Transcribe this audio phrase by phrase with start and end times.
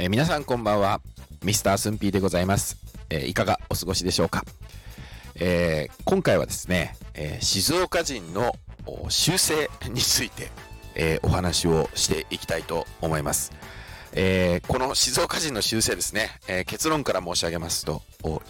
[0.00, 1.00] えー皆さんこんばんは。
[1.42, 2.76] ミスタースンピーでございます。
[3.10, 4.44] えーいかがお過ごしでしょうか、
[5.34, 8.54] えー今回はですね、え静岡人の
[8.86, 10.50] お習性について、
[10.94, 13.50] えお話をしていきたいと思います。
[14.12, 18.00] えこの静岡人の習性ですね、え結論から申し上げますと、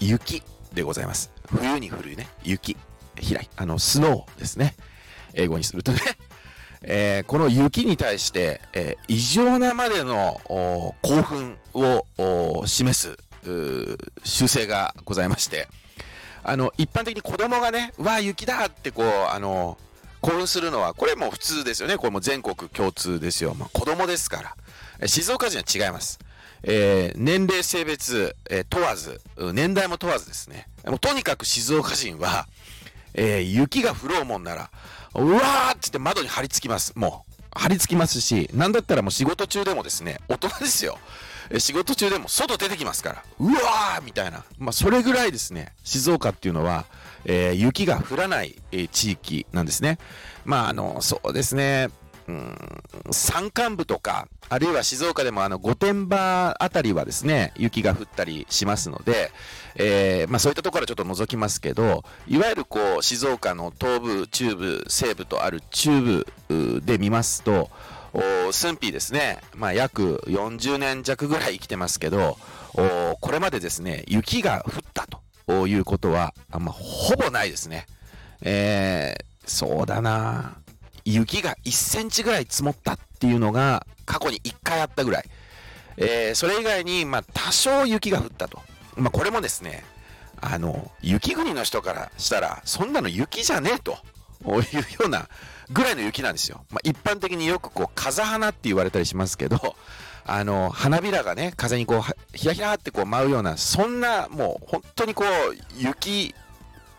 [0.00, 0.42] 雪
[0.74, 1.30] でございます。
[1.46, 2.76] 冬に降るね、雪。
[3.16, 3.40] 平。
[3.56, 4.74] あの、スノーですね。
[5.32, 6.00] 英語にするとね。
[6.82, 10.40] えーこの雪に対して、えー異常なまでの
[11.02, 13.18] 興奮を示す
[14.24, 15.68] 習性がございまして、
[16.42, 19.78] あの、一般的に子供がね、わあ、雪だってこう、あの、
[20.20, 21.96] 興奮するのは、これも普通ですよね。
[21.96, 23.54] これも全国共通ですよ。
[23.54, 24.54] まあ、子供ですか
[25.00, 25.08] ら。
[25.08, 26.18] 静岡人は違います。
[26.64, 29.20] えー年齢、性別、えー問わず、
[29.52, 30.68] 年代も問わずですね。
[30.86, 32.46] もうとにかく静岡人は、
[33.18, 34.70] えー雪が降ろうもんなら、
[35.14, 36.92] うわーっつって窓に張り付きます。
[36.96, 37.32] もう。
[37.50, 40.98] 張り付きますし、なんだったらもう仕事中でもですね、大人ですよ。
[41.58, 44.44] 仕事中でも外出てきますから、うわーみたいな。
[44.58, 46.84] まあ、それぐらいですね、静岡っていうのは、
[47.24, 49.98] えー雪が降らない、えー地域なんですね。
[50.44, 51.88] まあ、あの、そうですね、
[52.28, 52.56] うん
[53.10, 59.30] 山間部とか、あるいは静岡でもあの御殿場あたりはですね、雪が降ったりしますので、
[59.76, 67.70] えーまあそういったところはちょっと覗きますけど、いわゆるこう、静岡の東部、中部、西部とある中部で見ますと、
[68.12, 72.36] お駿府ですね、まあ約40年弱ぐらい生きてますけど、
[72.74, 75.06] おこれまでですね、雪が降った
[75.46, 77.86] ということは、あま、ほぼないですね。
[78.42, 80.58] えーそうだな
[81.12, 85.24] 雪が1センチぐらい積もったっていうのが過去に1回あったぐらい。
[85.96, 88.60] えーそれ以外に、まあ、多少雪が降ったと。
[88.96, 89.84] まあ、これもですね、
[90.40, 93.98] あの、雪国の人からしたら、そんなの雪じゃねえと。
[94.44, 94.62] いうよ
[95.06, 95.28] うな
[95.70, 96.64] ぐらいの雪なんですよ。
[96.70, 99.76] まあ、一般的によくこう、風花って言われたりしますけど、
[100.24, 106.34] あの、花びらがね、風にこう、ひらひらってこう舞うような、そんな、もう本当にこう、雪、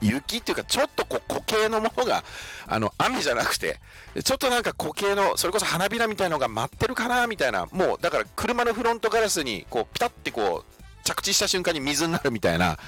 [0.00, 2.24] 雪っていうか、ちょっとこう固形のものが、
[2.66, 3.80] あの、雨じゃなくて、
[4.22, 12.78] ちょっとなんか固形の、それこそ花びらみたいのが舞ってるかな、みたいな、もう、だから車のフロントガラスに、こう、ピタってこう、着地した瞬間に水になるみたいな、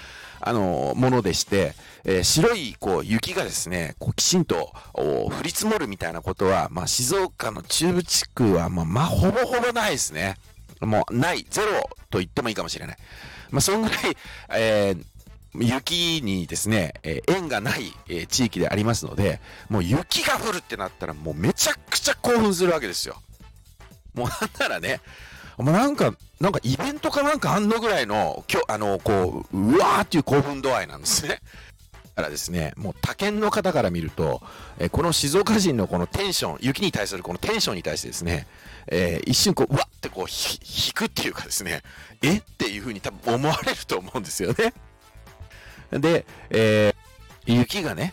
[0.43, 10.37] あの、ものでして、えー白い、こう、雪がですね、こう、きちんと、降り積もるみたいなことは、まあ、静岡の中部地区は、まあ、まあ、ほぼほぼないですね。
[10.81, 12.97] もう、ない、ゼロと言ってもいいかもしれない。
[13.51, 13.99] まあ、そんぐらい、
[14.51, 15.05] えー
[15.55, 23.17] 雪にですね、えー縁がない、えー地域でありますので、もう雪が降るってなったらもうめちゃくちゃ興奮するわけですよ。
[24.15, 25.01] もうなんならね、
[25.59, 31.41] もうなんか、なんかイベントかなんかあんのぐらいの、きょあの、こう、うわーっていう興奮度合いなんですね。
[32.17, 34.43] だからですね、もう他県の方から見ると、
[34.79, 38.47] えーこの静岡人のこのテンション、雪に対するこのテンションに対してですね、
[38.87, 41.83] えー一瞬こう、うわってこう、引くっていうかですね、
[42.23, 42.39] え？
[42.39, 44.73] っていうふうに多分思われると思うんですよね。
[45.93, 47.01] で、えー
[47.47, 48.13] 雪がね、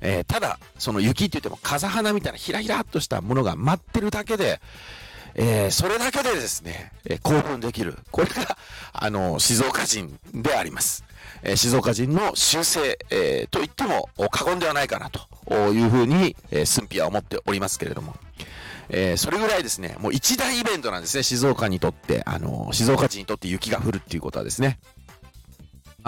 [0.00, 4.60] えーただ、その雪って言っても風花みたいなひらひらっとしたものが舞ってるだけで、
[5.34, 7.96] えーそれだけでですね、えー興奮できる。
[8.10, 8.56] これが、
[8.92, 11.04] あの、静岡人であります。
[11.42, 18.14] えー静岡人の習性、えと言っても過言ではないかなというふうに、えー、駿府は思っておりますけれども。
[18.90, 24.78] えそれぐらいですね、もう一大イベントなんですね、静岡にとって、あの、静岡人にとって雪が降るっていうことはですね。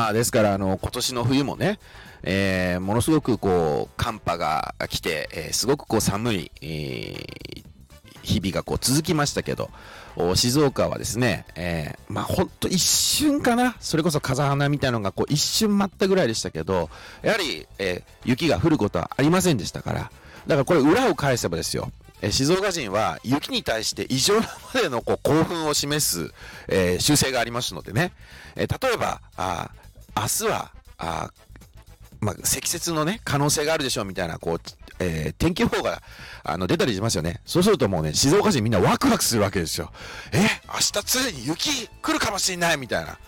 [0.00, 1.78] まあ、ですから、あの、今年の冬もね、
[2.22, 7.65] えーものすごくこう、寒波が来て、えーすごくこう寒い、えー
[8.22, 9.71] 日々がこう続きましたけど、
[10.34, 16.89] 静岡はですね、えーまあほんと一瞬かな、それこそ風花みたいなのがこう一瞬舞ったぐらいでしたけど、
[17.21, 19.99] やはり、えー雪が降ることはありませんでしたから、
[20.47, 21.91] だからこれ裏を返せばですよ、
[22.22, 26.33] え静岡人は雪に対して異常なまでのこう興奮を示す、
[26.69, 28.12] えー習性がありますのでね、
[28.56, 29.71] えー例えば、あ
[30.16, 31.31] 明日は、あ
[32.21, 34.60] まあ、積雪のね、可能性があるでしょうみたいな、こう、
[34.98, 36.03] えー天気予報が、
[36.44, 37.41] あの、出たりしますよね。
[37.47, 39.91] そうするともうね、静岡人みんなワクワクするわけですよ。
[40.33, 43.18] え、明日ついに雪来るかもしれないみたいな。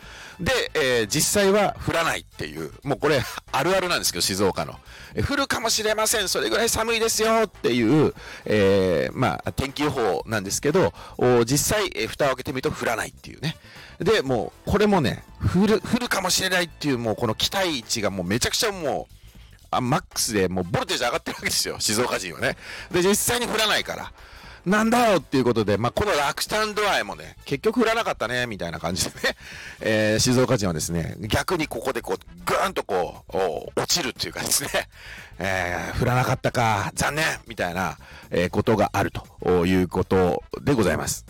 [0.41, 4.79] で、えー実際は降らないっていう、もうこれ、あるあるなんですけど、静岡の。
[5.15, 6.29] え降るかもしれません。
[6.29, 8.15] それぐらい寒いですよっていう、
[8.45, 13.57] えーまあ、天気予報なんですけど、お実際、えー蓋を開けてみると降らないっていうね。
[13.99, 15.23] で、もう、これもね、
[15.55, 19.15] 降る、降るかもしれないっていう、もうこの期待値がもうめちゃくちゃもう、
[19.71, 22.57] あマックスでもうボルテージ上がってるわけですよ、静岡人はね。
[22.91, 24.13] で、実際に降らないから。
[24.65, 29.37] なんだよっていうことで、まあ、この落胆度合いもね、結局降らなかったね、みたいな感じでね、
[29.81, 34.71] えー静岡人はですね、逆にここでこう、ぐーんとこう、落ちるっていうかですね、
[35.39, 37.99] えー降らなかったか、残念みたいな、
[38.31, 41.25] えーことがあるということでございます。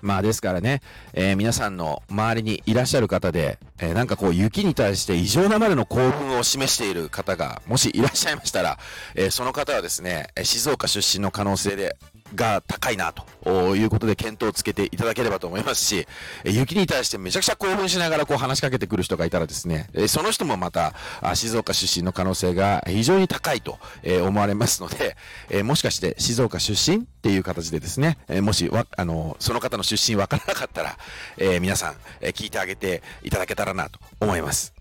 [0.00, 0.80] まあですからね、
[1.12, 8.78] えー、皆さんの周りにいらっしゃる方で、えー、なんかこう雪に対して異常なまでの興奮を示している方がもしいらっしゃいましたら、
[9.14, 11.96] えー、その方はですね、静岡出身の可能性で
[12.34, 16.06] が高いなということで検討をつけていただければと思いますし、
[16.44, 20.94] 雪に対してめちゃくちゃ興奮しながらこう話しかけてくる人がいたらですね、その人もまた
[21.34, 23.78] 静岡出身の可能性が非常に高いと
[24.22, 30.98] 思われますので、もしかして静岡出身っていう形でですね、もしわあのその方の出身わからなかったら、
[31.38, 34.74] え皆さん、え聞いてあげていただけたらなと思います。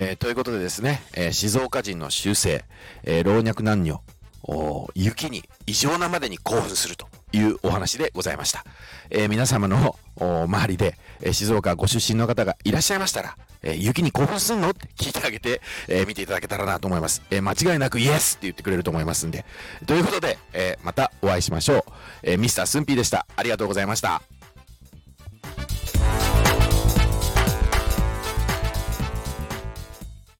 [0.00, 2.64] えー、ということでですね、えー、静岡人の習性、
[3.02, 4.00] えー、老若男女、
[4.94, 8.64] 雪に異常なまでに興奮するというお話でございました。
[9.10, 14.70] えー、皆様の周りで、えー、静岡ご出身の方がいらっしゃいましたら、えー、雪に興奮すんの？
[14.70, 17.22] って聞いてあげて、え見ていただけたらなと思います。
[17.30, 19.44] え間違いなくイエスって言ってくれると思いますんで。
[19.86, 21.82] ということで、えまたお会いしましょう。
[22.22, 23.26] えミスタースンピーでした。
[23.36, 24.22] ありがとうございました。